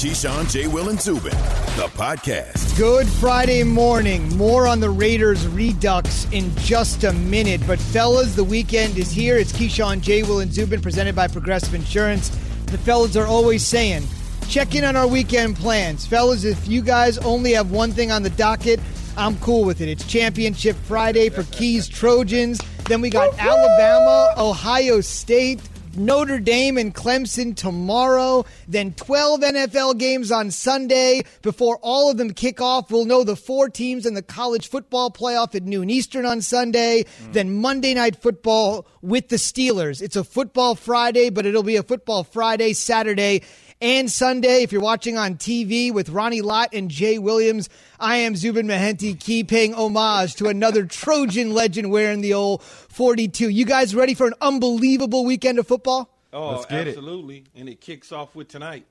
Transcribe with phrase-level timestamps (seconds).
[0.00, 0.66] Keyshawn, J.
[0.66, 1.30] Will, and Zubin,
[1.76, 2.74] the podcast.
[2.78, 4.34] Good Friday morning.
[4.34, 7.60] More on the Raiders Redux in just a minute.
[7.66, 9.36] But, fellas, the weekend is here.
[9.36, 10.22] It's Keyshawn, J.
[10.22, 12.30] Will, and Zubin presented by Progressive Insurance.
[12.64, 14.04] The fellas are always saying,
[14.48, 16.06] check in on our weekend plans.
[16.06, 18.80] Fellas, if you guys only have one thing on the docket,
[19.18, 19.90] I'm cool with it.
[19.90, 22.58] It's Championship Friday for Keys Trojans.
[22.86, 25.60] Then we got Alabama, Ohio State.
[25.96, 31.22] Notre Dame and Clemson tomorrow, then 12 NFL games on Sunday.
[31.42, 35.10] Before all of them kick off, we'll know the four teams in the college football
[35.10, 37.32] playoff at noon Eastern on Sunday, mm.
[37.32, 40.00] then Monday night football with the Steelers.
[40.00, 43.42] It's a football Friday, but it'll be a football Friday, Saturday,
[43.80, 44.62] and Sunday.
[44.62, 49.18] If you're watching on TV with Ronnie Lott and Jay Williams, I am Zubin Mehenti
[49.18, 53.48] Key paying homage to another Trojan legend wearing the old 42.
[53.48, 56.10] You guys ready for an unbelievable weekend of football?
[56.32, 57.38] Oh, absolutely.
[57.38, 57.60] It.
[57.60, 58.86] And it kicks off with tonight.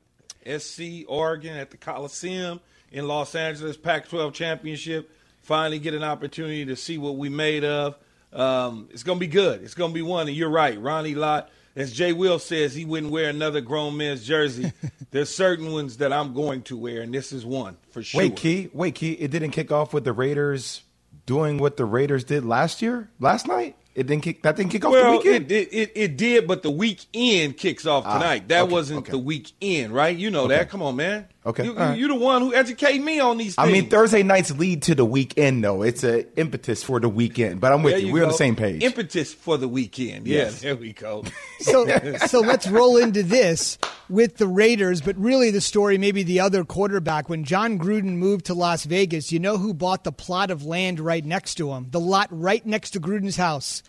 [0.46, 2.60] SC Oregon at the Coliseum
[2.92, 5.12] in Los Angeles, Pac 12 championship.
[5.42, 7.98] Finally get an opportunity to see what we made of.
[8.34, 9.64] Um, it's going to be good.
[9.64, 10.28] It's going to be one.
[10.28, 10.80] And you're right.
[10.80, 14.72] Ronnie Lott as Jay Will says, he wouldn't wear another grown man's jersey.
[15.12, 18.20] There's certain ones that I'm going to wear, and this is one for sure.
[18.20, 19.14] Wait, Key, wait, Key.
[19.14, 20.84] It didn't kick off with the Raiders
[21.26, 23.76] doing what the Raiders did last year, last night.
[23.96, 24.44] It didn't kick.
[24.44, 25.52] That didn't kick off well, the weekend.
[25.52, 28.44] It, it, it did, but the weekend kicks off ah, tonight.
[28.46, 29.12] Ah, that okay, wasn't okay.
[29.12, 30.16] the weekend, right?
[30.16, 30.56] You know okay.
[30.56, 30.70] that.
[30.70, 31.28] Come on, man.
[31.46, 31.98] Okay, you, right.
[31.98, 33.56] you're the one who educate me on these.
[33.56, 33.70] things.
[33.70, 35.84] I mean, Thursday nights lead to the weekend, though.
[35.84, 37.62] It's an impetus for the weekend.
[37.62, 38.08] But I'm with you.
[38.08, 38.14] you.
[38.14, 38.84] We're on the same page.
[38.84, 40.28] Impetus for the weekend.
[40.28, 40.62] Yes.
[40.62, 41.24] Yeah, there we go.
[41.62, 41.88] so,
[42.28, 43.78] so let's roll into this
[44.10, 45.00] with the Raiders.
[45.00, 47.30] But really, the story, maybe the other quarterback.
[47.30, 51.00] When Jon Gruden moved to Las Vegas, you know who bought the plot of land
[51.00, 53.82] right next to him, the lot right next to Gruden's house.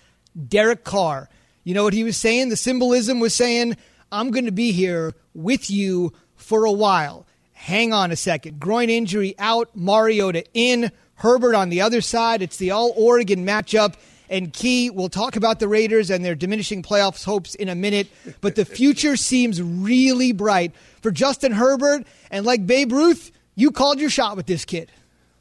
[0.48, 1.28] Derek Carr.
[1.64, 2.48] You know what he was saying?
[2.48, 3.76] The symbolism was saying,
[4.12, 7.26] I'm going to be here with you for a while.
[7.60, 8.58] Hang on a second.
[8.58, 12.40] Groin injury out, Mariota in, Herbert on the other side.
[12.40, 13.96] It's the all Oregon matchup.
[14.30, 18.08] And Key, we'll talk about the Raiders and their diminishing playoffs hopes in a minute,
[18.40, 20.72] but the future seems really bright
[21.02, 22.06] for Justin Herbert.
[22.30, 24.90] And like Babe Ruth, you called your shot with this kid.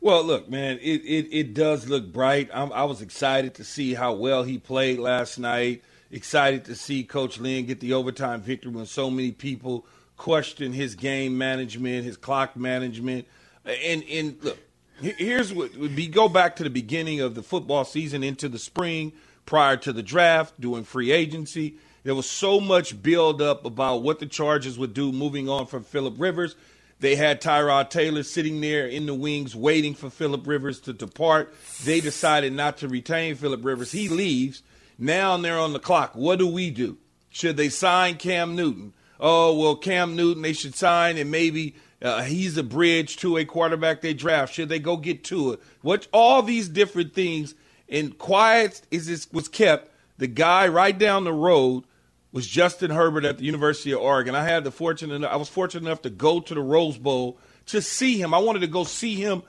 [0.01, 2.49] Well, look, man, it, it, it does look bright.
[2.53, 5.83] I'm, i was excited to see how well he played last night.
[6.11, 9.85] Excited to see Coach Lynn get the overtime victory when so many people
[10.19, 13.25] question his game management, his clock management.
[13.65, 14.59] And and look,
[15.01, 19.13] here's what we go back to the beginning of the football season into the spring
[19.47, 21.77] prior to the draft, doing free agency.
[22.03, 25.83] There was so much build up about what the Chargers would do moving on from
[25.83, 26.55] Philip Rivers.
[26.99, 31.53] They had Tyrod Taylor sitting there in the wings waiting for Philip Rivers to depart.
[31.83, 33.91] They decided not to retain Philip Rivers.
[33.91, 34.63] He leaves.
[34.97, 36.13] Now they're on the clock.
[36.13, 36.97] What do we do?
[37.29, 38.93] Should they sign Cam Newton?
[39.19, 43.45] Oh, well, Cam Newton, they should sign, and maybe uh, he's a bridge to a
[43.45, 44.53] quarterback they draft.
[44.53, 45.61] Should they go get to it?
[45.81, 47.55] What all these different things
[47.89, 49.91] and quiet is this was kept.
[50.17, 51.83] The guy right down the road
[52.31, 54.35] was Justin Herbert at the University of Oregon.
[54.35, 57.81] I had the fortunate I was fortunate enough to go to the Rose Bowl to
[57.81, 58.33] see him.
[58.33, 59.43] I wanted to go see him.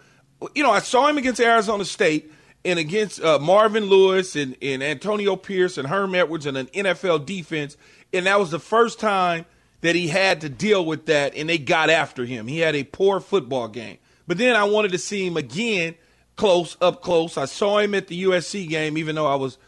[0.54, 2.32] You know, I saw him against Arizona State
[2.64, 7.26] and against uh, Marvin Lewis and, and Antonio Pierce and Herm Edwards and an NFL
[7.26, 7.76] defense.
[8.12, 9.44] And that was the first time
[9.80, 12.46] that he had to deal with that and they got after him.
[12.46, 13.98] He had a poor football game.
[14.26, 15.94] But then I wanted to see him again
[16.36, 17.36] close, up close.
[17.36, 19.58] I saw him at the USC game, even though I was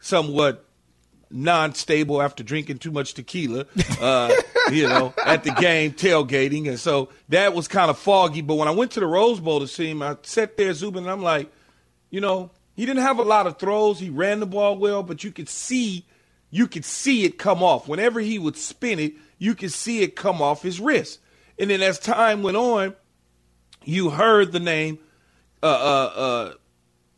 [0.00, 0.64] somewhat
[1.30, 3.66] non-stable after drinking too much tequila,
[4.00, 4.34] uh,
[4.72, 8.40] you know, at the game tailgating, and so that was kind of foggy.
[8.40, 11.04] But when I went to the Rose Bowl to see him, I sat there Zubin,
[11.04, 11.50] and I'm like,
[12.10, 13.98] you know, he didn't have a lot of throws.
[13.98, 16.06] He ran the ball well, but you could see,
[16.50, 17.88] you could see it come off.
[17.88, 21.20] Whenever he would spin it, you could see it come off his wrist.
[21.58, 22.94] And then as time went on,
[23.84, 24.98] you heard the name
[25.62, 26.54] uh, uh, uh,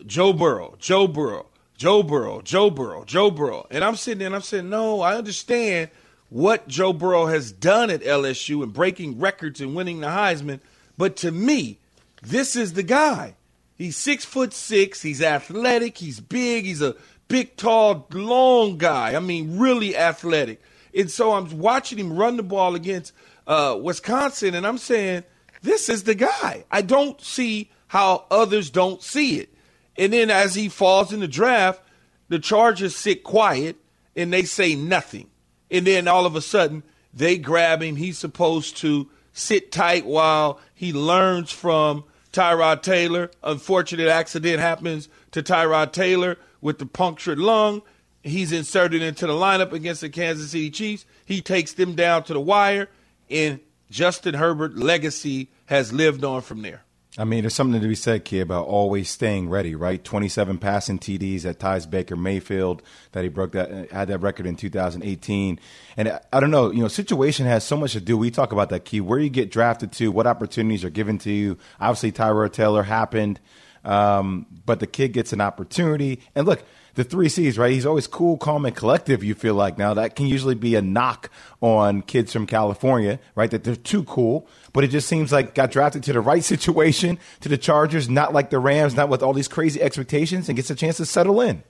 [0.07, 1.47] Joe Burrow, Joe Burrow.
[1.81, 3.67] Joe Burrow, Joe Burrow, Joe Burrow.
[3.71, 5.89] And I'm sitting there and I'm saying, no, I understand
[6.29, 10.61] what Joe Burrow has done at LSU and breaking records and winning the Heisman.
[10.99, 11.79] But to me,
[12.23, 13.35] this is the guy.
[13.79, 15.01] He's six foot six.
[15.01, 15.97] He's athletic.
[15.97, 16.67] He's big.
[16.67, 16.97] He's a
[17.29, 19.15] big, tall, long guy.
[19.15, 20.61] I mean, really athletic.
[20.97, 23.13] And so I'm watching him run the ball against
[23.47, 25.25] uh, Wisconsin, and I'm saying,
[25.63, 26.65] this is the guy.
[26.71, 29.55] I don't see how others don't see it.
[29.97, 31.83] And then as he falls in the draft,
[32.29, 33.77] the Chargers sit quiet
[34.17, 35.29] and they say nothing.
[35.71, 36.83] And then all of a sudden,
[37.13, 37.97] they grab him.
[37.97, 43.31] He's supposed to sit tight while he learns from Tyrod Taylor.
[43.43, 47.83] Unfortunate accident happens to Tyrod Taylor with the punctured lung.
[48.23, 51.07] He's inserted into the lineup against the Kansas City Chiefs.
[51.25, 52.89] He takes them down to the wire,
[53.31, 56.83] and Justin Herbert legacy has lived on from there.
[57.19, 60.03] I mean, there's something to be said, kid, about always staying ready, right?
[60.03, 62.83] 27 passing TDs that ties Baker Mayfield
[63.13, 65.59] that he broke that uh, had that record in 2018.
[65.97, 68.17] And uh, I don't know, you know, situation has so much to do.
[68.17, 71.33] We talk about that key, where you get drafted to, what opportunities are given to
[71.33, 71.59] you.
[71.81, 73.41] Obviously, Tyrod Taylor happened,
[73.85, 76.21] um, but the kid gets an opportunity.
[76.35, 76.63] And look,
[76.95, 77.73] the three C's, right?
[77.73, 79.79] He's always cool, calm, and collective, you feel like.
[79.79, 81.31] Now, that can usually be a knock
[81.61, 83.51] on kids from California, right?
[83.51, 84.49] That they're too cool.
[84.73, 88.33] But it just seems like got drafted to the right situation, to the Chargers, not
[88.33, 91.41] like the Rams, not with all these crazy expectations, and gets a chance to settle
[91.41, 91.63] in.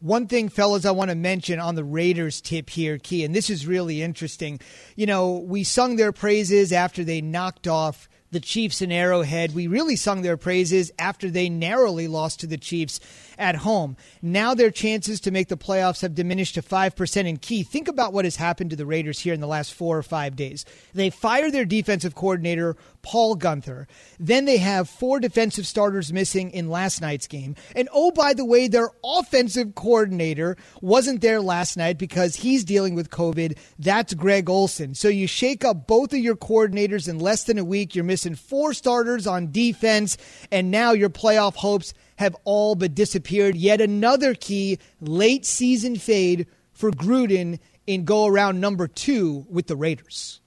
[0.00, 3.50] One thing, fellas, I want to mention on the Raiders tip here, Key, and this
[3.50, 4.58] is really interesting.
[4.96, 9.54] You know, we sung their praises after they knocked off the Chiefs in Arrowhead.
[9.54, 13.00] We really sung their praises after they narrowly lost to the Chiefs
[13.40, 13.96] at home.
[14.22, 17.28] Now their chances to make the playoffs have diminished to 5%.
[17.28, 19.98] And key, think about what has happened to the Raiders here in the last four
[19.98, 20.64] or five days.
[20.94, 23.86] They fire their defensive coordinator, Paul Guenther.
[24.18, 27.56] Then they have four defensive starters missing in last night's game.
[27.74, 32.94] And oh, by the way, their offensive coordinator wasn't there last night because he's dealing
[32.94, 33.56] with COVID.
[33.78, 34.94] That's Greg Olson.
[34.94, 37.94] So you shake up both of your coordinators in less than a week.
[37.94, 40.18] You're missing four starters on defense,
[40.52, 43.56] and now your playoff hopes have all but disappeared.
[43.56, 49.74] Yet another key late season fade for Gruden in go around number two with the
[49.74, 50.40] Raiders.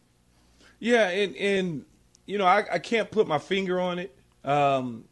[0.79, 1.85] Yeah, and and
[2.27, 4.15] you know I, I can't put my finger on it.
[4.45, 5.05] Um,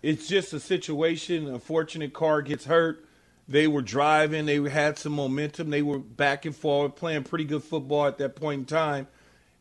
[0.00, 1.48] it's just a situation.
[1.48, 3.04] Unfortunate car gets hurt.
[3.48, 4.46] They were driving.
[4.46, 5.70] They had some momentum.
[5.70, 9.08] They were back and forth, playing pretty good football at that point in time.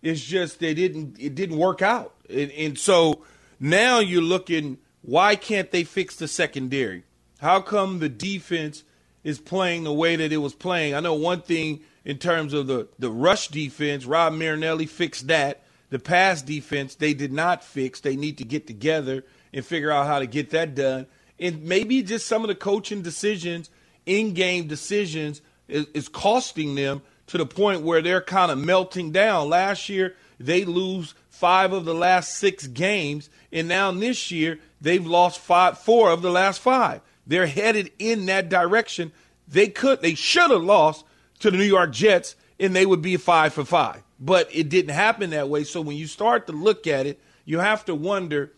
[0.04, 1.20] It's just they didn't.
[1.20, 3.26] It didn't work out, and, and so
[3.60, 7.04] now you're looking why can't they fix the secondary?
[7.40, 8.84] How come the defense
[9.24, 10.94] is playing the way that it was playing?
[10.94, 15.64] I know one thing in terms of the, the rush defense, Rod Marinelli fixed that.
[15.90, 18.00] The pass defense, they did not fix.
[18.00, 19.24] They need to get together
[19.54, 21.08] and figure out how to get that done.
[21.40, 23.70] And maybe just some of the coaching decisions,
[24.06, 29.12] in game decisions, is, is costing them to the point where they're kind of melting
[29.12, 29.50] down.
[29.50, 35.06] Last year, they lose five of the last six games, and now this year they've
[35.06, 37.02] lost five, four of the last five.
[37.28, 39.12] They're headed in that direction.
[39.48, 41.06] They could, they should have lost
[41.40, 44.04] to the New York Jets, and they would be five for five.
[44.20, 45.64] But it didn't happen that way.
[45.64, 48.54] So when you start to look at it, you have to wonder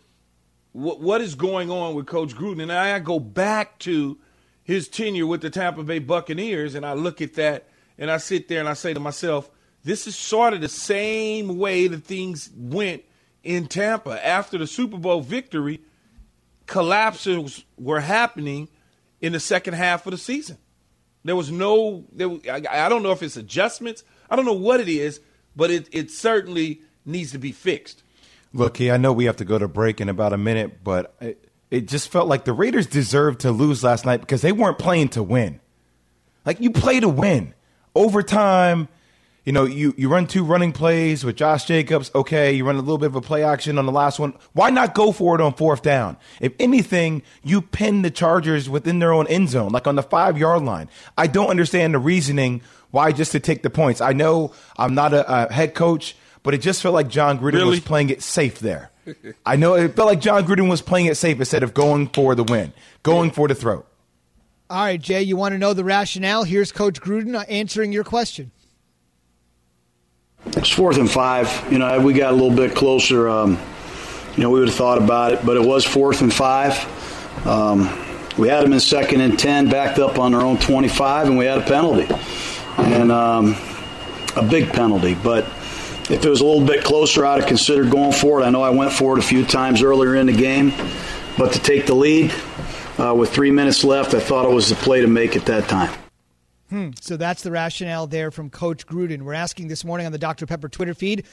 [0.72, 2.64] what what is going on with Coach Gruden.
[2.64, 4.18] And I go back to
[4.64, 7.68] his tenure with the Tampa Bay Buccaneers, and I look at that,
[7.98, 9.50] and I sit there and I say to myself,
[9.84, 13.04] this is sort of the same way that things went
[13.44, 15.82] in Tampa after the Super Bowl victory
[16.68, 18.70] collapses were happening
[19.20, 20.58] in the second half of the season.
[21.24, 24.04] There was no, there, I, I don't know if it's adjustments.
[24.30, 25.20] I don't know what it is,
[25.56, 28.04] but it, it certainly needs to be fixed.
[28.54, 31.50] Look, I know we have to go to break in about a minute, but it,
[31.70, 35.10] it just felt like the Raiders deserved to lose last night because they weren't playing
[35.10, 35.60] to win.
[36.46, 37.54] Like you play to win.
[37.96, 38.88] Overtime,
[39.44, 42.12] you know, you, you run two running plays with Josh Jacobs.
[42.14, 44.34] Okay, you run a little bit of a play action on the last one.
[44.54, 46.18] Why not go for it on fourth down?
[46.40, 50.38] If anything, you pin the Chargers within their own end zone, like on the five
[50.38, 50.90] yard line.
[51.18, 52.62] I don't understand the reasoning
[52.92, 54.00] why just to take the points.
[54.00, 57.54] I know I'm not a, a head coach, but it just felt like Jon Gruden
[57.54, 57.70] really?
[57.72, 58.92] was playing it safe there.
[59.46, 62.36] I know it felt like Jon Gruden was playing it safe instead of going for
[62.36, 63.88] the win, going for the throat.
[64.70, 66.44] All right, Jay, you want to know the rationale?
[66.44, 68.52] Here's Coach Gruden answering your question.
[70.46, 71.72] It's fourth and five.
[71.72, 73.30] You know, we got a little bit closer.
[73.30, 73.60] Um,
[74.36, 76.76] you know, we would have thought about it, but it was fourth and five.
[77.46, 77.82] Um,
[78.38, 81.46] we had them in second and ten, backed up on their own 25, and we
[81.46, 82.08] had a penalty,
[82.78, 83.56] and um,
[84.36, 85.16] a big penalty.
[85.16, 85.46] But
[86.10, 88.44] if it was a little bit closer, I'd have considered going for it.
[88.46, 90.74] I know I went for it a few times earlier in the game,
[91.38, 92.34] but to take the lead
[92.98, 95.68] uh, with three minutes left, I thought it was the play to make at that
[95.68, 95.92] time.
[96.72, 96.90] Hmm.
[97.00, 99.22] So that's the rationale there from Coach Gruden.
[99.22, 100.48] We're asking this morning on the Dr.
[100.48, 101.26] Pepper Twitter feed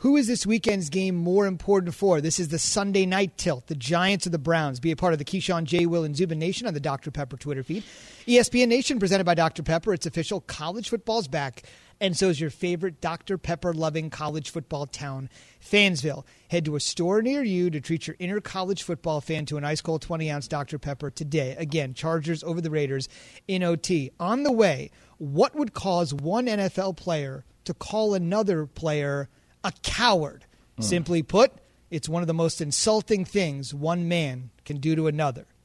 [0.00, 2.22] who is this weekend's game more important for?
[2.22, 4.80] This is the Sunday night tilt, the Giants or the Browns.
[4.80, 5.84] Be a part of the Keyshawn J.
[5.84, 7.10] Will and Zubin Nation on the Dr.
[7.10, 7.84] Pepper Twitter feed.
[8.26, 9.62] ESPN Nation presented by Dr.
[9.62, 9.92] Pepper.
[9.92, 10.40] It's official.
[10.40, 11.64] College football's back
[12.00, 13.36] and so is your favorite Dr.
[13.36, 15.28] Pepper loving college football town,
[15.62, 16.24] Fansville.
[16.48, 19.64] Head to a store near you to treat your inner college football fan to an
[19.64, 20.78] ice cold 20 ounce Dr.
[20.78, 21.54] Pepper today.
[21.58, 23.08] Again, Chargers over the Raiders
[23.46, 24.10] in OT.
[24.18, 29.28] On the way, what would cause one NFL player to call another player
[29.62, 30.46] a coward?
[30.78, 30.84] Mm.
[30.84, 31.52] Simply put,
[31.90, 35.46] it's one of the most insulting things one man can do to another.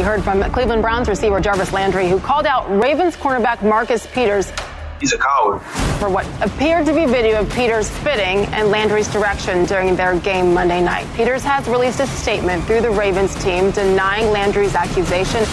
[0.00, 4.50] We heard from Cleveland Browns receiver Jarvis Landry, who called out Ravens cornerback Marcus Peters.
[4.98, 5.60] He's a coward.
[5.98, 10.54] For what appeared to be video of Peters spitting and Landry's direction during their game
[10.54, 11.06] Monday night.
[11.16, 15.44] Peters has released a statement through the Ravens team denying Landry's accusation.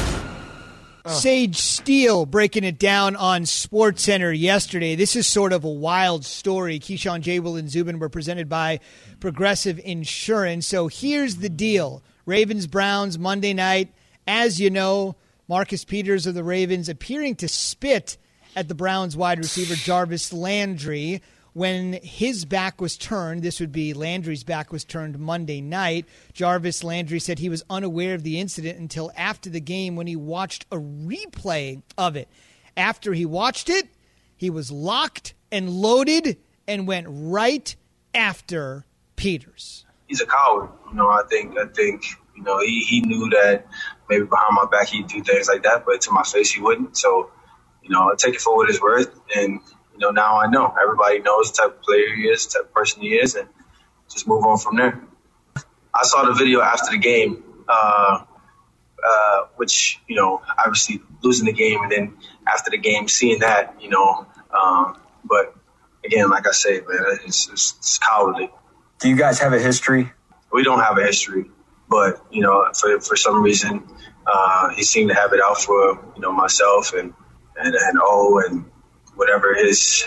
[1.07, 4.95] Sage Steele breaking it down on SportsCenter yesterday.
[4.95, 6.79] This is sort of a wild story.
[6.79, 7.41] Keyshawn J.
[7.41, 8.79] Will and Zubin were presented by
[9.19, 10.65] Progressive Insurance.
[10.65, 13.91] So here's the deal Ravens Browns Monday night.
[14.27, 15.15] As you know,
[15.47, 18.17] Marcus Peters of the Ravens appearing to spit
[18.55, 21.21] at the Browns wide receiver Jarvis Landry
[21.53, 23.41] when his back was turned.
[23.41, 26.05] This would be Landry's back was turned Monday night.
[26.33, 30.15] Jarvis Landry said he was unaware of the incident until after the game when he
[30.15, 32.27] watched a replay of it.
[32.75, 33.87] After he watched it,
[34.35, 37.75] he was locked and loaded and went right
[38.13, 39.85] after Peters.
[40.07, 40.69] He's a coward.
[40.89, 42.03] You know, I think I think
[42.35, 43.65] you know he, he knew that
[44.09, 46.97] maybe behind my back he'd do things like that, but to my face he wouldn't.
[46.97, 47.31] So,
[47.83, 49.59] you know, I take it for what it's worth, and
[49.93, 52.67] you know now I know everybody knows the type of player he is, the type
[52.67, 53.47] of person he is, and
[54.09, 55.01] just move on from there.
[55.93, 58.23] I saw the video after the game, uh,
[59.03, 63.75] uh, which you know obviously losing the game, and then after the game seeing that,
[63.81, 65.55] you know, um, but
[66.05, 68.49] again, like I said, man, it's, it's, it's cowardly.
[68.99, 70.11] Do you guys have a history?
[70.51, 71.45] We don't have a history,
[71.89, 73.87] but you know, for for some reason,
[74.25, 77.13] uh, he seemed to have it out for you know myself and
[77.57, 78.65] and and O and
[79.15, 80.05] whatever his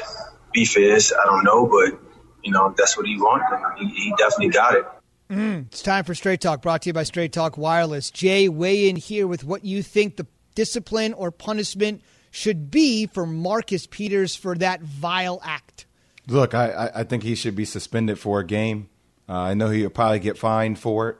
[0.53, 1.13] beef is.
[1.13, 1.99] I don't know, but
[2.43, 3.79] you know that's what he wanted.
[3.79, 4.85] He, he definitely got it.
[5.31, 8.11] Mm, it's time for Straight Talk, brought to you by Straight Talk Wireless.
[8.11, 13.27] Jay, weigh in here with what you think the discipline or punishment should be for
[13.27, 15.87] Marcus Peters for that vile act.
[16.27, 18.89] Look, I, I think he should be suspended for a game.
[19.29, 21.17] Uh, I know he'll probably get fined for it.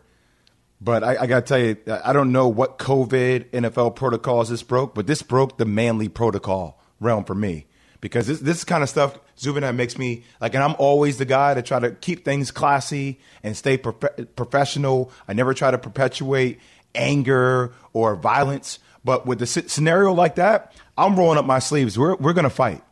[0.81, 4.63] But I, I got to tell you, I don't know what COVID NFL protocols this
[4.63, 7.67] broke, but this broke the manly protocol realm for me
[8.01, 11.55] because this this kind of stuff, Zubin, makes me like, and I'm always the guy
[11.55, 15.13] to try to keep things classy and stay prof- professional.
[15.29, 16.61] I never try to perpetuate
[16.95, 18.79] anger or violence.
[19.05, 21.99] But with the scenario like that, I'm rolling up my sleeves.
[21.99, 22.83] We're we're gonna fight.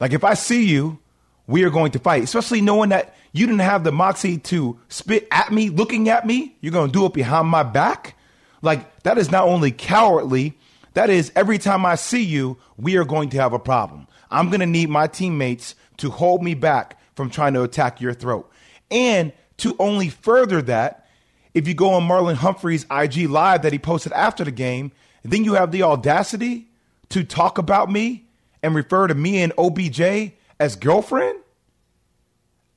[0.00, 0.98] Like if I see you,
[1.46, 5.26] we are going to fight, especially knowing that you didn't have the moxie to spit
[5.30, 6.56] at me, looking at me.
[6.60, 8.16] You're going to do it behind my back.
[8.60, 10.58] Like, that is not only cowardly,
[10.94, 14.06] that is every time I see you, we are going to have a problem.
[14.30, 18.14] I'm going to need my teammates to hold me back from trying to attack your
[18.14, 18.50] throat.
[18.90, 21.06] And to only further that,
[21.54, 25.44] if you go on Marlon Humphrey's IG live that he posted after the game, then
[25.44, 26.68] you have the audacity
[27.10, 28.26] to talk about me
[28.62, 31.38] and refer to me and OBJ as girlfriend?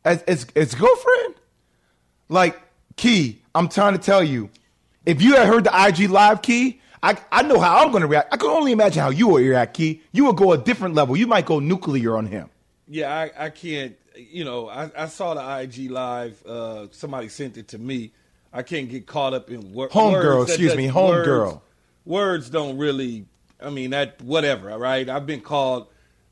[0.06, 1.36] As, as, as girlfriend?
[2.30, 2.62] Like,
[2.96, 4.50] Key, I'm trying to tell you,
[5.06, 8.08] if you had heard the IG live, Key, I, I know how I'm going to
[8.08, 8.34] react.
[8.34, 10.02] I can only imagine how you would react, Key.
[10.12, 11.16] You would go a different level.
[11.16, 12.50] You might go nuclear on him.
[12.88, 13.96] Yeah, I, I can't.
[14.16, 16.44] You know, I, I saw the IG live.
[16.46, 18.12] Uh, somebody sent it to me.
[18.54, 20.26] I can't get caught up in wor- home words.
[20.26, 20.44] girl.
[20.44, 21.64] Excuse that, me, home words, girl.
[22.06, 23.26] Words don't really.
[23.62, 24.72] I mean that whatever.
[24.72, 25.88] All right, I've been called.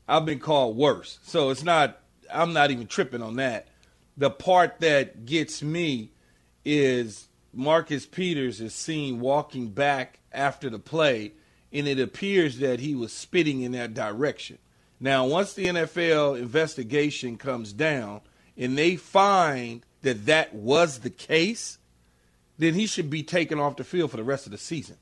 [0.08, 1.18] I've been called worse.
[1.24, 2.00] So it's not.
[2.32, 3.68] I'm not even tripping on that
[4.16, 6.10] the part that gets me
[6.64, 11.32] is Marcus Peters is seen walking back after the play,
[11.72, 14.58] and it appears that he was spitting in that direction.
[15.00, 18.20] Now, once the NFL investigation comes down
[18.56, 21.78] and they find that that was the case,
[22.58, 24.96] then he should be taken off the field for the rest of the season.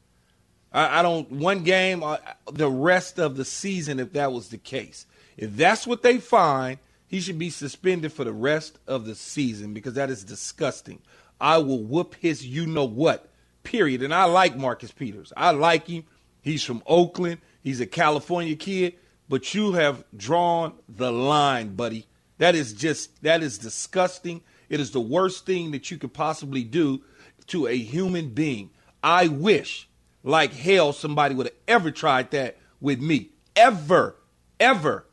[0.73, 2.03] I, I don't, one game,
[2.51, 5.07] the rest of the season, if that was the case.
[5.37, 6.79] If that's what they find,
[7.13, 10.99] he should be suspended for the rest of the season because that is disgusting.
[11.39, 13.29] I will whoop his you know what,
[13.65, 14.03] period.
[14.03, 15.31] And I like Marcus Peters.
[15.37, 16.05] I like him.
[16.41, 17.43] He's from Oakland.
[17.63, 18.95] He's a California kid.
[19.29, 22.07] but you have drawn the line, buddy.
[22.39, 24.41] That is just that is disgusting.
[24.71, 27.03] It is the worst thing that you could possibly do
[27.49, 28.71] to a human being.
[29.05, 29.87] I wish
[30.25, 33.33] like hell somebody would have ever tried that with me.
[33.55, 34.17] Ever.
[34.59, 35.07] Ever.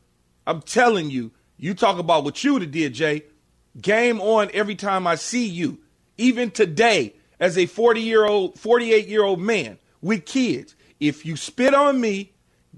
[0.47, 3.23] I'm telling you, you talk about what you did, Jay.
[3.79, 5.79] Game on every time I see you.
[6.17, 11.35] Even today, as a 40 year old, 48 year old man with kids, if you
[11.35, 12.31] spit on me,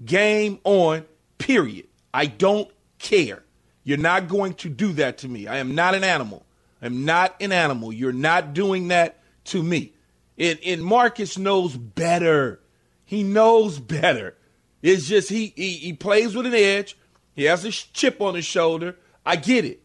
[0.04, 1.04] game on,
[1.38, 1.86] period.
[2.12, 3.42] I don't care.
[3.84, 5.46] You're not going to do that to me.
[5.46, 6.44] I am not an animal.
[6.80, 7.92] I'm not an animal.
[7.92, 9.92] You're not doing that to me.
[10.38, 12.60] And, and Marcus knows better.
[13.04, 14.36] He knows better.
[14.82, 16.96] It's just he, he he plays with an edge.
[17.34, 18.96] He has a chip on his shoulder.
[19.24, 19.82] I get it.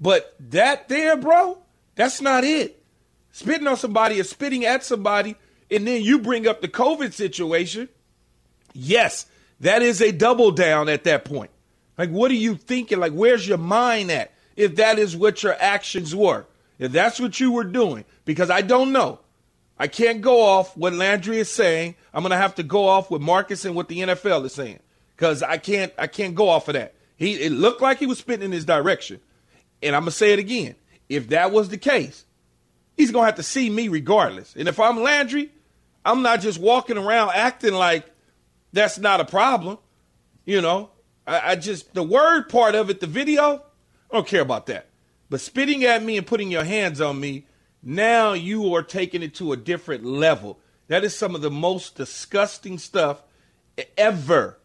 [0.00, 1.58] But that there, bro,
[1.94, 2.82] that's not it.
[3.32, 5.36] Spitting on somebody is spitting at somebody,
[5.70, 7.88] and then you bring up the COVID situation.
[8.72, 9.26] Yes,
[9.60, 11.50] that is a double down at that point.
[11.98, 12.98] Like, what are you thinking?
[12.98, 16.46] Like, where's your mind at if that is what your actions were?
[16.78, 19.20] If that's what you were doing, because I don't know.
[19.78, 21.94] I can't go off what Landry is saying.
[22.14, 24.80] I'm gonna have to go off with Marcus and what the NFL is saying.
[25.16, 26.94] Because I can't I can't go off of that.
[27.16, 29.20] He it looked like he was spitting in his direction.
[29.82, 30.74] And I'm gonna say it again.
[31.08, 32.24] If that was the case,
[32.96, 34.54] he's gonna have to see me regardless.
[34.56, 35.50] And if I'm Landry,
[36.04, 38.04] I'm not just walking around acting like
[38.72, 39.78] that's not a problem.
[40.44, 40.90] You know,
[41.26, 43.62] I, I just the word part of it, the video,
[44.10, 44.86] I don't care about that.
[45.28, 47.46] But spitting at me and putting your hands on me,
[47.82, 50.58] now you are taking it to a different level.
[50.88, 53.22] That is some of the most disgusting stuff
[53.96, 54.58] ever,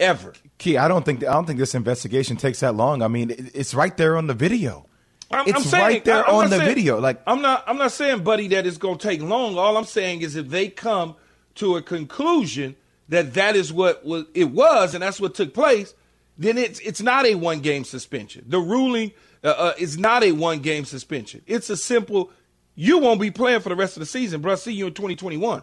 [0.00, 0.34] ever.
[0.58, 3.02] Key, I don't think I don't think this investigation takes that long.
[3.02, 4.86] I mean, it's right there on the video.
[5.30, 7.00] I'm, it's I'm saying, right there I'm on the saying, video.
[7.00, 9.58] Like I'm not I'm not saying, buddy, that it's going to take long.
[9.58, 11.16] All I'm saying is if they come
[11.56, 12.76] to a conclusion
[13.08, 15.94] that that is what was, it was and that's what took place,
[16.38, 18.44] then it's it's not a one game suspension.
[18.46, 19.12] The ruling
[19.44, 21.42] uh, uh, is not a one game suspension.
[21.46, 22.30] It's a simple.
[22.74, 24.54] You won't be playing for the rest of the season, bro.
[24.54, 25.62] See you in 2021.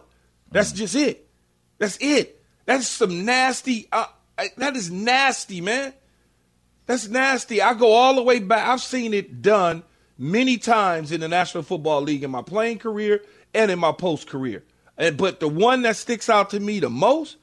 [0.50, 1.26] That's just it.
[1.78, 2.42] That's it.
[2.66, 3.88] That's some nasty.
[3.90, 4.06] Uh,
[4.56, 5.92] that is nasty, man.
[6.86, 7.60] That's nasty.
[7.60, 8.66] I go all the way back.
[8.66, 9.82] I've seen it done
[10.18, 13.22] many times in the National Football League in my playing career
[13.54, 14.64] and in my post career.
[14.96, 17.36] And but the one that sticks out to me the most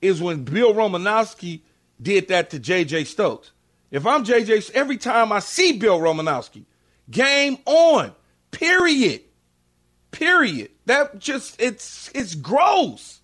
[0.00, 1.60] is when Bill Romanowski
[2.00, 3.04] did that to J.J.
[3.04, 3.52] Stokes.
[3.90, 6.64] If I'm J.J., every time I see Bill Romanowski,
[7.10, 8.12] game on.
[8.50, 9.22] Period.
[10.10, 10.70] Period.
[10.86, 13.20] That just it's it's gross.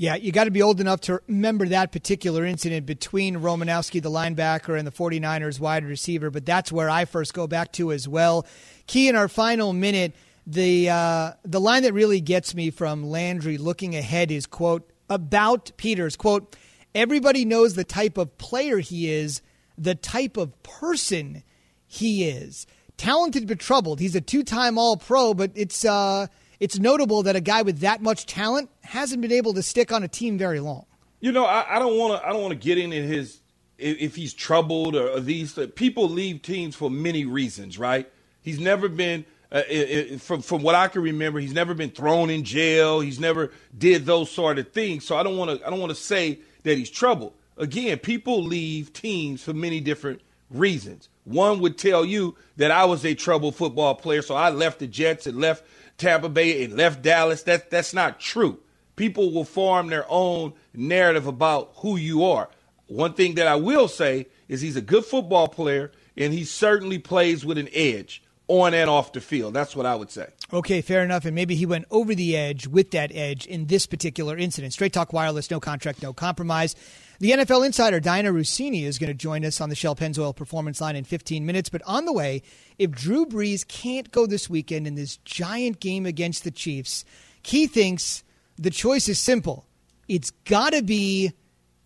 [0.00, 4.08] Yeah, you got to be old enough to remember that particular incident between Romanowski, the
[4.08, 8.06] linebacker, and the 49ers wide receiver, but that's where I first go back to as
[8.06, 8.46] well.
[8.86, 10.14] Key in our final minute,
[10.46, 15.72] the uh, the line that really gets me from Landry looking ahead is quote about
[15.76, 16.54] Peters quote
[16.94, 19.42] everybody knows the type of player he is,
[19.76, 21.42] the type of person
[21.88, 22.68] he is.
[22.96, 23.98] Talented but troubled.
[23.98, 26.28] He's a two-time All-Pro, but it's uh,
[26.60, 30.02] it's notable that a guy with that much talent hasn't been able to stick on
[30.02, 30.86] a team very long.
[31.20, 32.28] You know, I, don't want to.
[32.28, 33.40] I don't want to get into his
[33.76, 38.10] if, if he's troubled or, or these uh, people leave teams for many reasons, right?
[38.40, 41.90] He's never been uh, it, it, from from what I can remember, he's never been
[41.90, 43.00] thrown in jail.
[43.00, 45.06] He's never did those sort of things.
[45.06, 47.32] So I don't want to I don't want to say that he's troubled.
[47.56, 50.20] Again, people leave teams for many different
[50.50, 51.08] reasons.
[51.24, 54.86] One would tell you that I was a troubled football player, so I left the
[54.86, 55.64] Jets and left
[55.96, 57.42] Tampa Bay and left Dallas.
[57.42, 58.60] That that's not true.
[58.98, 62.48] People will form their own narrative about who you are.
[62.88, 66.98] One thing that I will say is he's a good football player and he certainly
[66.98, 69.54] plays with an edge on and off the field.
[69.54, 70.26] That's what I would say.
[70.52, 71.26] Okay, fair enough.
[71.26, 74.72] And maybe he went over the edge with that edge in this particular incident.
[74.72, 76.74] Straight Talk Wireless, no contract, no compromise.
[77.20, 80.80] The NFL insider Dianna Russini is going to join us on the Shell Pennzoil Performance
[80.80, 81.68] Line in 15 minutes.
[81.68, 82.42] But on the way,
[82.78, 87.04] if Drew Brees can't go this weekend in this giant game against the Chiefs,
[87.42, 88.24] he thinks
[88.58, 89.66] the choice is simple.
[90.08, 91.32] It's got to be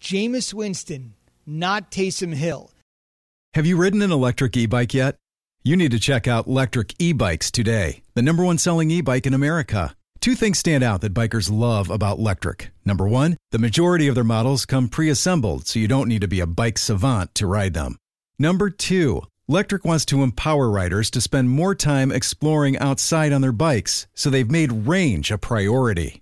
[0.00, 1.14] Jameis Winston,
[1.46, 2.70] not Taysom Hill.
[3.54, 5.16] Have you ridden an electric e bike yet?
[5.64, 9.26] You need to check out Lectric E Bikes today, the number one selling e bike
[9.26, 9.94] in America.
[10.20, 12.68] Two things stand out that bikers love about Lectric.
[12.85, 16.28] Number one, the majority of their models come pre assembled, so you don't need to
[16.28, 17.96] be a bike savant to ride them.
[18.38, 23.52] Number two, Lectric wants to empower riders to spend more time exploring outside on their
[23.52, 26.21] bikes, so they've made range a priority.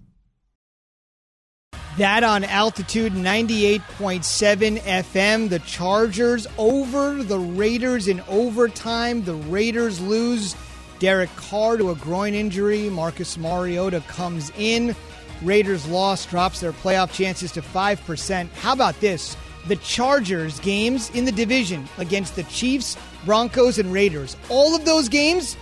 [1.97, 5.49] That on altitude 98.7 FM.
[5.49, 9.25] The Chargers over the Raiders in overtime.
[9.25, 10.55] The Raiders lose
[10.99, 12.89] Derek Carr to a groin injury.
[12.89, 14.95] Marcus Mariota comes in.
[15.41, 18.49] Raiders loss drops their playoff chances to 5%.
[18.53, 19.35] How about this?
[19.67, 24.37] The Chargers games in the division against the Chiefs, Broncos, and Raiders.
[24.47, 25.57] All of those games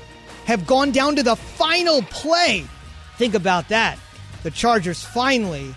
[0.45, 2.65] have gone down to the final play.
[3.17, 3.97] Think about that.
[4.43, 5.73] The Chargers finally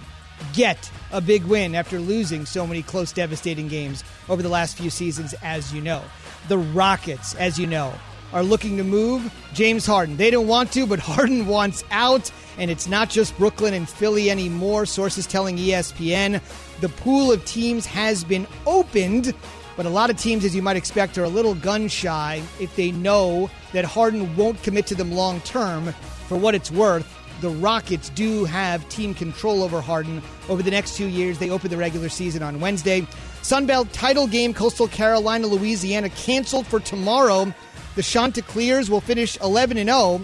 [0.53, 4.91] get a big win after losing so many close, devastating games over the last few
[4.91, 6.03] seasons, as you know.
[6.49, 7.95] The Rockets, as you know,
[8.33, 10.17] are looking to move James Harden.
[10.17, 14.31] They don't want to, but Harden wants out, and it's not just Brooklyn and Philly
[14.31, 14.87] anymore.
[14.87, 16.41] Sources telling ESPN
[16.81, 19.35] the pool of teams has been opened,
[19.77, 22.75] but a lot of teams, as you might expect, are a little gun shy if
[22.77, 25.95] they know that Harden won't commit to them long term.
[26.29, 27.07] For what it's worth,
[27.43, 31.39] the Rockets do have team control over Harden over the next two years.
[31.39, 33.03] They open the regular season on Wednesday.
[33.43, 37.53] Sunbelt title game, Coastal Carolina, Louisiana, canceled for tomorrow.
[37.97, 40.23] The Chanticleers will finish 11 and 0,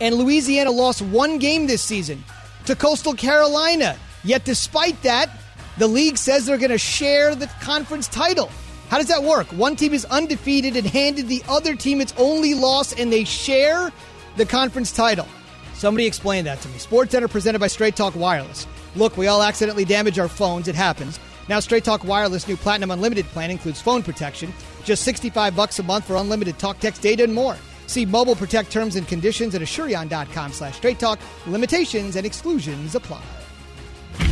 [0.00, 2.22] and Louisiana lost one game this season
[2.66, 3.96] to Coastal Carolina.
[4.22, 5.30] Yet, despite that,
[5.78, 8.50] the league says they're going to share the conference title.
[8.90, 9.46] How does that work?
[9.48, 13.90] One team is undefeated and handed the other team its only loss, and they share
[14.36, 15.26] the conference title.
[15.74, 16.78] Somebody explain that to me.
[16.78, 18.66] Sports Center presented by Straight Talk Wireless.
[18.96, 20.68] Look, we all accidentally damage our phones.
[20.68, 21.18] It happens.
[21.48, 24.52] Now, Straight Talk Wireless new Platinum Unlimited plan includes phone protection,
[24.84, 27.56] just 65 bucks a month for unlimited talk, text, data, and more.
[27.86, 31.18] See Mobile Protect terms and conditions at Asurion.com slash Straight Talk.
[31.46, 33.22] Limitations and exclusions apply.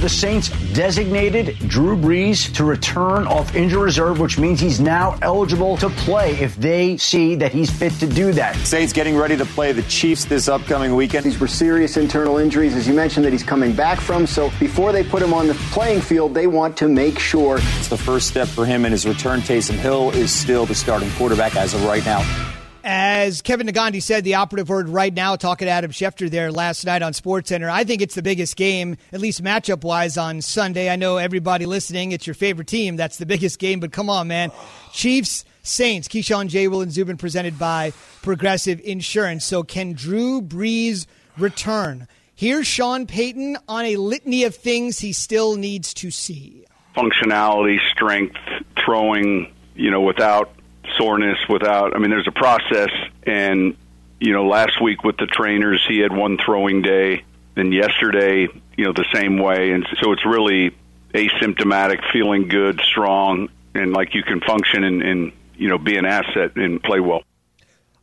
[0.01, 5.77] The Saints designated Drew Brees to return off injury reserve, which means he's now eligible
[5.77, 8.57] to play if they see that he's fit to do that.
[8.67, 11.25] Saints getting ready to play the Chiefs this upcoming weekend.
[11.25, 14.27] These were serious internal injuries, as you mentioned, that he's coming back from.
[14.27, 17.59] So before they put him on the playing field, they want to make sure.
[17.79, 19.41] It's the first step for him in his return.
[19.41, 22.52] Taysom Hill is still the starting quarterback as of right now.
[22.85, 26.85] As Kevin Negandhi said, the operative word right now, talking to Adam Schefter there last
[26.85, 30.91] night on SportsCenter, I think it's the biggest game, at least matchup wise, on Sunday.
[30.91, 32.97] I know everybody listening, it's your favorite team.
[32.97, 34.51] That's the biggest game, but come on, man.
[34.93, 36.67] Chiefs, Saints, Keyshawn J.
[36.67, 39.45] Will and Zubin presented by Progressive Insurance.
[39.45, 41.07] So can Drew Brees
[41.39, 42.09] return?
[42.35, 46.65] Here's Sean Payton on a litany of things he still needs to see.
[46.97, 48.37] Functionality, strength,
[48.85, 50.51] throwing, you know, without
[50.97, 51.95] soreness without.
[51.95, 52.91] I mean, there's a process,
[53.25, 53.77] and
[54.21, 57.25] you know, last week with the trainers, he had one throwing day.
[57.55, 60.75] Then yesterday, you know, the same way, and so it's really
[61.13, 66.07] asymptomatic, feeling good, strong, and like you can function and, and you know be an
[66.07, 67.23] asset and play well.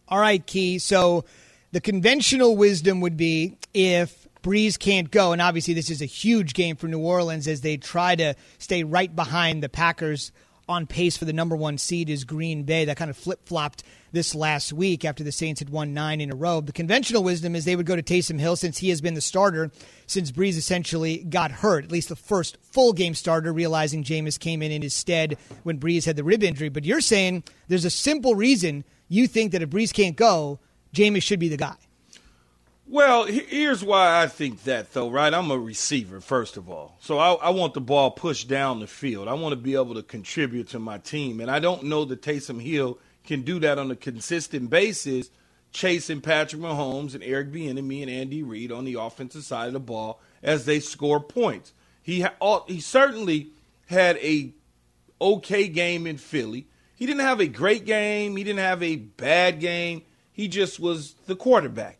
[0.08, 0.80] All right, Key.
[0.80, 1.26] So
[1.72, 6.54] the conventional wisdom would be if Brees can't go, and obviously this is a huge
[6.54, 10.32] game for New Orleans as they try to stay right behind the Packers
[10.70, 12.86] on pace for the number one seed is Green Bay.
[12.86, 16.32] That kind of flip flopped this last week after the Saints had won nine in
[16.32, 16.62] a row.
[16.62, 19.22] The conventional wisdom is they would go to Taysom Hill since he has been the
[19.22, 19.72] starter
[20.06, 24.62] since Brees essentially got hurt, at least the first full game starter, realizing Jameis came
[24.62, 26.70] in in his stead when Brees had the rib injury.
[26.70, 30.60] But you're saying there's a simple reason you think that if Brees can't go,
[30.94, 31.76] Jameis should be the guy.
[32.92, 35.32] Well, here's why I think that, though, right?
[35.32, 36.98] I'm a receiver, first of all.
[37.00, 39.28] So I, I, want the ball pushed down the field.
[39.28, 41.40] I want to be able to contribute to my team.
[41.40, 45.30] And I don't know that Taysom Hill can do that on a consistent basis,
[45.72, 49.80] chasing Patrick Mahomes and Eric Bieniemy and Andy Reid on the offensive side of the
[49.80, 51.74] ball as they score points.
[52.02, 53.52] He, ha- he certainly
[53.86, 54.52] had a
[55.22, 56.66] okay game in Philly.
[56.96, 58.36] He didn't have a great game.
[58.36, 60.02] He didn't have a bad game.
[60.32, 61.99] He just was the quarterback.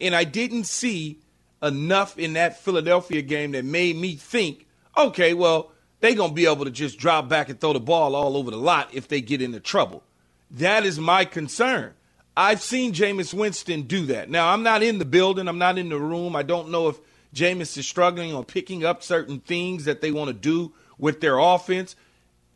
[0.00, 1.18] And I didn't see
[1.62, 6.46] enough in that Philadelphia game that made me think, okay, well, they're going to be
[6.46, 9.20] able to just drop back and throw the ball all over the lot if they
[9.20, 10.02] get into trouble.
[10.50, 11.92] That is my concern.
[12.36, 14.30] I've seen Jameis Winston do that.
[14.30, 16.34] Now, I'm not in the building, I'm not in the room.
[16.34, 16.98] I don't know if
[17.34, 21.38] Jameis is struggling on picking up certain things that they want to do with their
[21.38, 21.96] offense.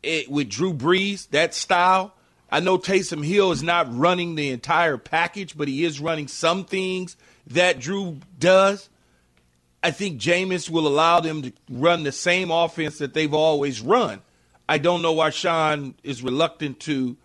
[0.01, 2.13] It, with Drew Brees, that style.
[2.51, 6.63] I know Taysom Hill is not running the entire package, but he is running some
[6.63, 8.89] things that Drew does.
[9.83, 14.21] I think Jameis will allow them to run the same offense that they've always run.
[14.67, 17.17] I don't know why Sean is reluctant to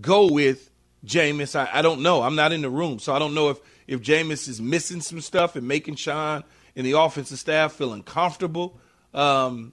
[0.00, 0.70] go with
[1.04, 1.54] Jameis.
[1.54, 2.22] I, I don't know.
[2.22, 5.20] I'm not in the room, so I don't know if if Jameis is missing some
[5.20, 6.42] stuff and making Sean
[6.74, 8.78] and the offensive staff feel uncomfortable.
[9.14, 9.72] Um,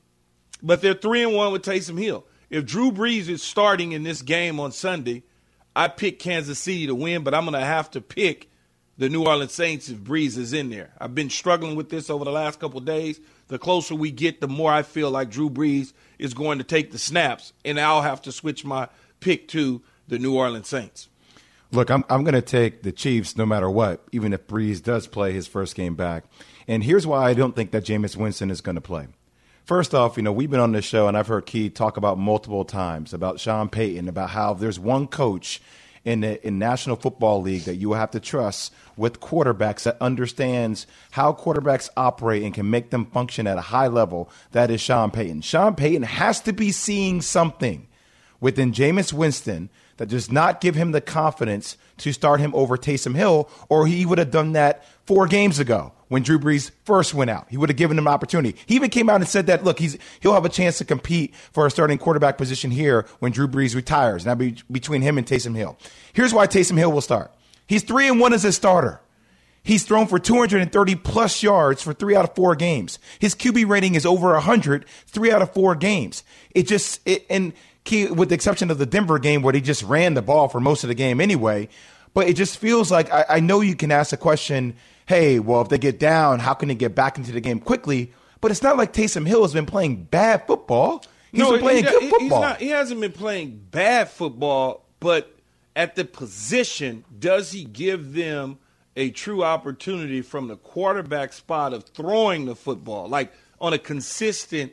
[0.61, 2.25] but they're three and one with Taysom Hill.
[2.49, 5.23] If Drew Brees is starting in this game on Sunday,
[5.75, 8.49] I pick Kansas City to win, but I'm going to have to pick
[8.97, 10.91] the New Orleans Saints if Brees is in there.
[10.99, 13.19] I've been struggling with this over the last couple days.
[13.47, 16.91] The closer we get, the more I feel like Drew Brees is going to take
[16.91, 18.87] the snaps, and I'll have to switch my
[19.19, 21.09] pick to the New Orleans Saints.
[21.71, 25.07] Look, I'm I'm going to take the Chiefs no matter what, even if Brees does
[25.07, 26.25] play his first game back.
[26.67, 29.07] And here's why I don't think that Jameis Winston is going to play.
[29.65, 32.17] First off, you know, we've been on this show and I've heard Key talk about
[32.19, 35.61] multiple times about Sean Payton, about how there's one coach
[36.05, 40.85] in the in National Football League that you have to trust with quarterbacks that understands
[41.11, 44.29] how quarterbacks operate and can make them function at a high level.
[44.51, 45.41] That is Sean Payton.
[45.41, 47.87] Sean Payton has to be seeing something
[48.39, 53.15] within Jameis Winston that does not give him the confidence to start him over Taysom
[53.15, 57.29] Hill, or he would have done that four games ago when Drew Brees first went
[57.29, 57.47] out.
[57.49, 58.57] He would have given him an opportunity.
[58.65, 61.35] He even came out and said that, look, he's he'll have a chance to compete
[61.51, 64.25] for a starting quarterback position here when Drew Brees retires.
[64.25, 65.77] Now be between him and Taysom Hill.
[66.13, 67.33] Here's why Taysom Hill will start.
[67.67, 68.99] He's three and one as a starter.
[69.63, 72.99] He's thrown for 230 plus yards for three out of four games.
[73.19, 76.23] His QB rating is over 100, three out of four games.
[76.53, 79.83] It just, it, and key, with the exception of the Denver game where he just
[79.83, 81.69] ran the ball for most of the game anyway.
[82.13, 84.75] But it just feels like I, I know you can ask the question,
[85.07, 88.13] hey, well, if they get down, how can they get back into the game quickly?
[88.41, 91.03] But it's not like Taysom Hill has been playing bad football.
[91.31, 92.41] He's no, been playing he, good football.
[92.41, 95.35] Not, he hasn't been playing bad football, but
[95.75, 98.59] at the position, does he give them
[98.95, 104.71] a true opportunity from the quarterback spot of throwing the football, like on a consistent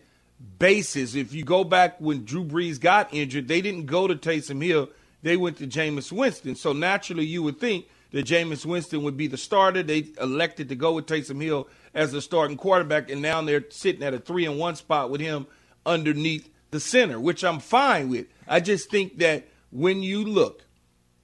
[0.58, 1.14] basis?
[1.14, 4.88] If you go back when Drew Brees got injured, they didn't go to Taysom Hill,
[5.22, 6.54] they went to Jameis Winston.
[6.54, 9.82] So naturally, you would think that Jameis Winston would be the starter.
[9.82, 14.02] They elected to go with Taysom Hill as the starting quarterback, and now they're sitting
[14.02, 15.46] at a three and one spot with him
[15.84, 18.26] underneath the center, which I'm fine with.
[18.46, 20.64] I just think that when you look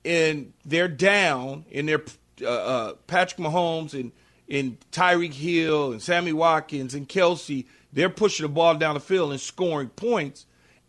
[0.05, 2.05] and they're down and they're
[2.43, 4.13] uh, uh, Patrick Mahomes and
[4.49, 7.67] and Tyreek Hill and Sammy Watkins and Kelce,
[7.97, 10.45] they're pushing the ball down the field and scoring points,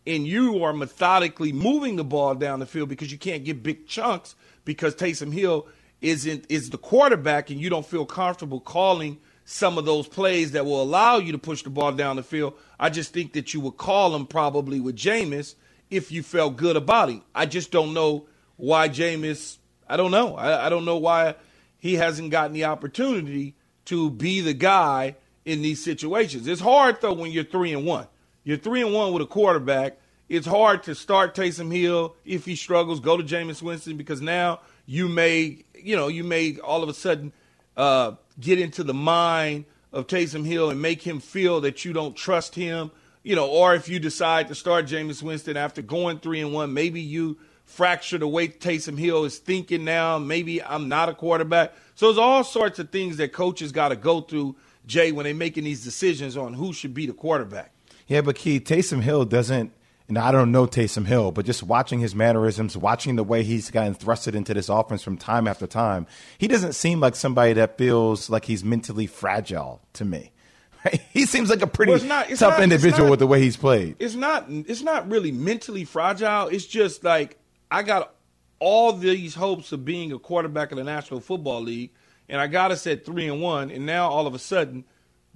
[0.06, 3.86] and you are methodically moving the ball down the field because you can't get big
[3.86, 4.34] chunks
[4.66, 5.66] because Taysom Hill
[6.02, 9.16] isn't is the quarterback and you don't feel comfortable calling
[9.46, 12.52] some of those plays that will allow you to push the ball down the field.
[12.78, 15.54] I just think that you would call them probably with Jameis
[15.88, 17.22] if you felt good about him.
[17.34, 18.26] I just don't know
[18.58, 19.56] why Jameis.
[19.88, 20.36] I don't know.
[20.36, 21.36] I, I don't know why
[21.78, 23.54] he hasn't gotten the opportunity
[23.86, 25.16] to be the guy
[25.48, 26.46] in these situations.
[26.46, 28.06] It's hard though when you're three and one.
[28.44, 29.98] You're three and one with a quarterback.
[30.28, 33.00] It's hard to start Taysom Hill if he struggles.
[33.00, 36.94] Go to Jameis Winston because now you may, you know, you may all of a
[36.94, 37.32] sudden
[37.78, 42.14] uh, get into the mind of Taysom Hill and make him feel that you don't
[42.14, 42.90] trust him.
[43.22, 46.74] You know, or if you decide to start Jameis Winston after going three and one,
[46.74, 50.18] maybe you fracture the way Taysom Hill is thinking now.
[50.18, 51.72] Maybe I'm not a quarterback.
[51.94, 54.56] So there's all sorts of things that coaches got to go through,
[54.88, 57.70] Jay, when they're making these decisions on who should be the quarterback.
[58.08, 59.70] Yeah, but Key, Taysom Hill doesn't,
[60.08, 63.70] and I don't know Taysom Hill, but just watching his mannerisms, watching the way he's
[63.70, 66.06] gotten thrusted into this offense from time after time,
[66.38, 70.32] he doesn't seem like somebody that feels like he's mentally fragile to me.
[70.84, 71.02] Right?
[71.12, 73.26] He seems like a pretty Well, it's not- it's tough not- individual not- with the
[73.26, 73.96] way he's played.
[73.98, 74.46] It's not.
[74.48, 76.46] It's not really mentally fragile.
[76.46, 77.36] It's just like
[77.68, 78.14] I got
[78.60, 81.90] all these hopes of being a quarterback in the National Football League,
[82.28, 84.84] and I got us at three and one, and now all of a sudden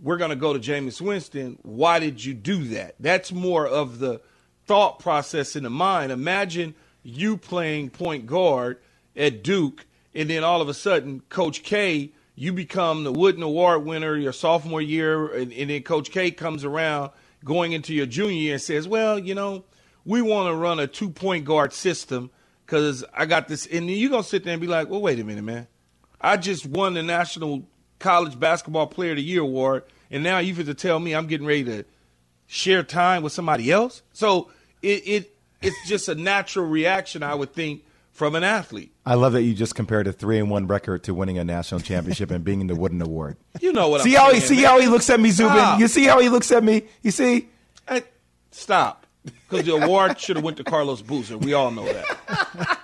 [0.02, 1.58] we're going to go to Jameis Winston.
[1.62, 2.96] Why did you do that?
[2.98, 4.20] That's more of the
[4.66, 6.12] thought process in the mind.
[6.12, 8.78] Imagine you playing point guard
[9.16, 13.84] at Duke, and then all of a sudden, Coach K, you become the Wooden Award
[13.84, 17.10] winner your sophomore year, and, and then Coach K comes around
[17.44, 19.64] going into your junior year and says, "Well, you know,
[20.04, 22.30] we want to run a two point guard system
[22.64, 25.24] because I got this." And you're gonna sit there and be like, "Well, wait a
[25.24, 25.66] minute, man.
[26.22, 27.64] I just won the National
[27.98, 31.26] College Basketball Player of the Year award, and now you have to tell me I'm
[31.26, 31.84] getting ready to
[32.46, 34.02] share time with somebody else.
[34.12, 34.50] So
[34.82, 38.92] it, it it's just a natural reaction, I would think, from an athlete.
[39.06, 41.80] I love that you just compared a three and one record to winning a national
[41.80, 43.36] championship and being in the Wooden Award.
[43.60, 44.64] You know what see I'm how saying, he see man.
[44.64, 45.56] how he looks at me, Zubin.
[45.56, 45.80] Stop.
[45.80, 46.82] You see how he looks at me.
[47.02, 47.48] You see.
[47.88, 48.02] Hey,
[48.50, 49.06] stop.
[49.24, 51.38] Because the award should have went to Carlos Boozer.
[51.38, 52.78] We all know that.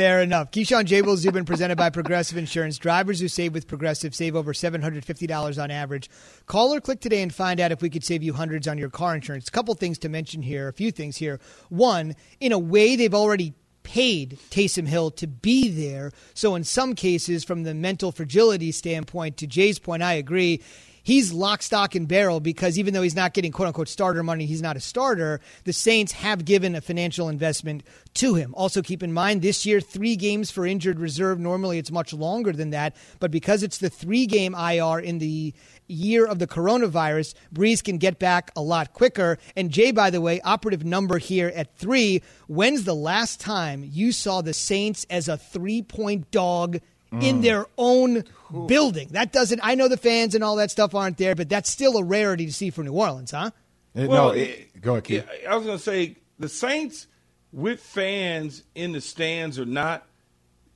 [0.00, 0.50] Fair enough.
[0.50, 1.02] Keyshawn J.
[1.02, 2.78] Will Zubin presented by Progressive Insurance.
[2.78, 6.08] Drivers who save with Progressive save over $750 on average.
[6.46, 8.88] Call or click today and find out if we could save you hundreds on your
[8.88, 9.46] car insurance.
[9.48, 11.38] A couple things to mention here, a few things here.
[11.68, 16.12] One, in a way, they've already paid Taysom Hill to be there.
[16.32, 20.62] So, in some cases, from the mental fragility standpoint, to Jay's point, I agree.
[21.02, 24.46] He's lock, stock, and barrel because even though he's not getting quote unquote starter money,
[24.46, 25.40] he's not a starter.
[25.64, 27.82] The Saints have given a financial investment
[28.14, 28.54] to him.
[28.54, 31.38] Also, keep in mind this year, three games for injured reserve.
[31.38, 32.94] Normally, it's much longer than that.
[33.18, 35.54] But because it's the three game IR in the
[35.86, 39.38] year of the coronavirus, Brees can get back a lot quicker.
[39.56, 42.22] And Jay, by the way, operative number here at three.
[42.46, 46.80] When's the last time you saw the Saints as a three point dog
[47.12, 47.42] in Mm.
[47.42, 48.24] their own
[48.66, 49.08] building?
[49.12, 51.96] That doesn't, I know the fans and all that stuff aren't there, but that's still
[51.96, 53.50] a rarity to see for New Orleans, huh?
[53.96, 55.26] Uh, Well, no, it, go ahead, Keith.
[55.48, 57.06] I was going to say the Saints
[57.52, 60.06] with fans in the stands or not,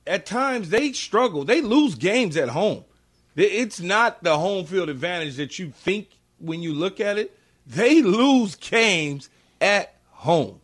[0.05, 1.45] at times they struggle.
[1.45, 2.83] They lose games at home.
[3.37, 7.37] It's not the home field advantage that you think when you look at it.
[7.65, 10.59] They lose games at home.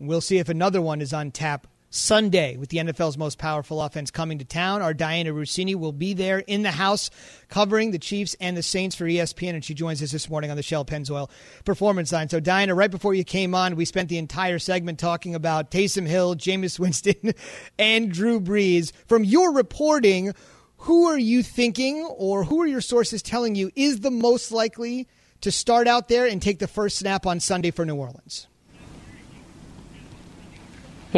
[0.00, 4.10] We'll see if another one is on tap Sunday with the NFL's most powerful offense
[4.10, 4.82] coming to town.
[4.82, 7.10] Our Dianna Russini will be there in the house
[7.48, 10.56] covering the Chiefs and the Saints for ESPN, and she joins us this morning on
[10.56, 11.30] the Shell Pennzoil
[11.64, 12.28] Performance Line.
[12.28, 16.06] So, Dianna, right before you came on, we spent the entire segment talking about Taysom
[16.06, 17.32] Hill, Jameis Winston,
[17.78, 18.92] and Drew Brees.
[19.06, 20.34] From your reporting,
[20.78, 25.08] who are you thinking, or who are your sources telling you is the most likely
[25.40, 28.46] to start out there and take the first snap on Sunday for New Orleans?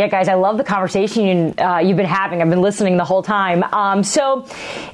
[0.00, 2.40] Yeah, guys, I love the conversation uh, you've been having.
[2.40, 3.62] I've been listening the whole time.
[3.64, 4.46] Um, so,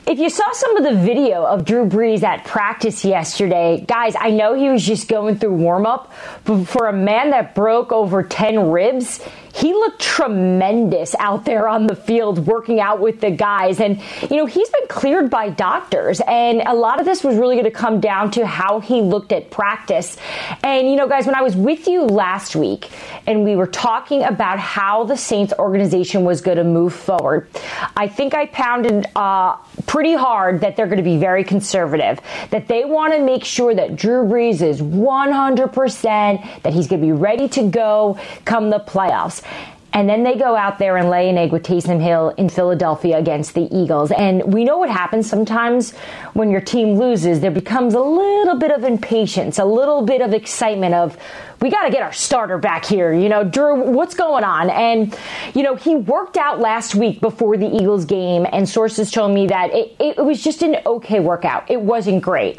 [0.05, 4.31] if you saw some of the video of Drew Brees at practice yesterday, guys, I
[4.31, 6.13] know he was just going through warm up,
[6.45, 9.21] but for a man that broke over 10 ribs,
[9.57, 13.81] he looked tremendous out there on the field working out with the guys.
[13.81, 13.99] And,
[14.31, 16.21] you know, he's been cleared by doctors.
[16.21, 19.33] And a lot of this was really going to come down to how he looked
[19.33, 20.19] at practice.
[20.63, 22.91] And, you know, guys, when I was with you last week
[23.27, 27.49] and we were talking about how the Saints organization was going to move forward,
[27.97, 32.69] I think I pounded uh, pretty hard that they're going to be very conservative, that
[32.69, 37.13] they want to make sure that Drew Brees is 100%, that he's going to be
[37.13, 39.46] ready to go come the playoffs.
[39.93, 43.17] And then they go out there and lay an egg with Taysom Hill in Philadelphia
[43.17, 44.11] against the Eagles.
[44.11, 45.93] And we know what happens sometimes
[46.35, 50.35] when your team loses, there becomes a little bit of impatience, a little bit of
[50.35, 51.17] excitement of,
[51.63, 53.15] we got to get our starter back here.
[53.15, 54.69] You know, Drew, what's going on?
[54.69, 55.19] And,
[55.55, 59.47] you know, he worked out last week before the Eagles game, and sources told me
[59.47, 61.71] that it, it was just an okay workout.
[61.71, 62.59] It wasn't great.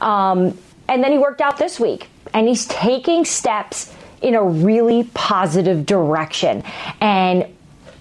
[0.00, 0.56] Um,
[0.88, 5.86] and then he worked out this week, and he's taking steps in a really positive
[5.86, 6.62] direction.
[7.00, 7.46] And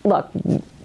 [0.03, 0.29] look,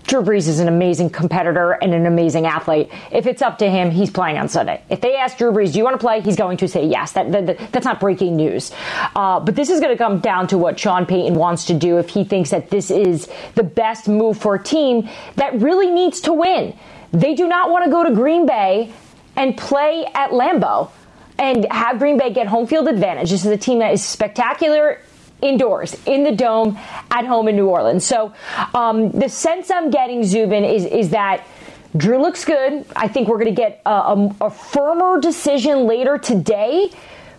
[0.04, 2.90] Drew Brees is an amazing competitor and an amazing athlete.
[3.12, 4.82] If it's up to him, he's playing on Sunday.
[4.90, 7.12] If they ask Drew Brees, "Do you want to play?" He's going to say yes.
[7.12, 8.72] That, that- that- that's not breaking news.
[9.14, 11.98] Uh, but this is going to come down to what Sean Payton wants to do.
[11.98, 16.20] If he thinks that this is the best move for a team that really needs
[16.22, 16.76] to win,
[17.12, 18.92] they do not want to go to Green Bay
[19.36, 20.90] and play at Lambeau
[21.38, 23.30] and have Green Bay get home field advantage.
[23.30, 24.98] This is a team that is spectacular
[25.42, 26.78] indoors in the dome
[27.10, 28.04] at home in New Orleans.
[28.04, 28.32] So
[28.74, 31.46] um, the sense I'm getting, Zubin, is is that.
[31.94, 32.86] Drew looks good.
[32.96, 36.90] I think we're going to get a, a, a firmer decision later today.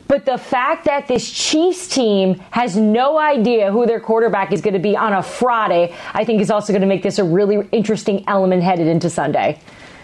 [0.08, 4.76] But the fact that this Chiefs team has no idea who their quarterback is going
[4.76, 7.68] to be on a Friday, I think is also going to make this a really
[7.72, 9.60] interesting element headed into Sunday.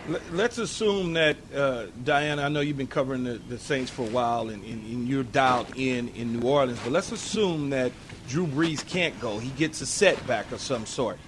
[0.09, 4.01] Let- Let's assume that, uh, Dianna, I know you've been covering the, the Saints for
[4.01, 7.91] a while and, and, and you're dialed in in New Orleans, but let's assume that
[8.27, 9.37] Drew Brees can't go.
[9.37, 11.19] He gets a setback of some sort.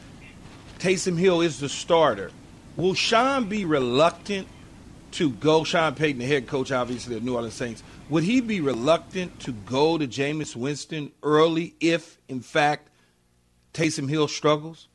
[0.80, 2.32] Taysom Hill is the starter.
[2.76, 4.48] Will Sean be reluctant
[5.12, 5.64] to go?
[5.64, 9.52] Sean Payton, the head coach, obviously, of New Orleans Saints, would he be reluctant to
[9.52, 12.90] go to Jameis Winston early if, in fact,
[13.76, 14.88] Taysom Hill struggles?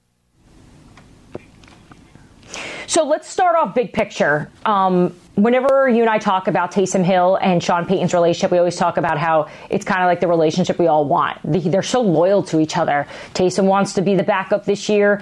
[2.87, 4.49] So let's start off big picture.
[4.65, 8.77] Um, whenever you and I talk about Taysom Hill and Sean Payton's relationship, we always
[8.77, 11.39] talk about how it's kind of like the relationship we all want.
[11.45, 13.07] They- They're so loyal to each other.
[13.35, 15.15] Taysom wants to be the backup this year.